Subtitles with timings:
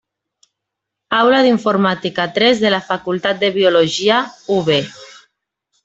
[1.17, 4.21] Aula d'informàtica tres de la Facultat de Biologia,
[4.59, 4.73] UB.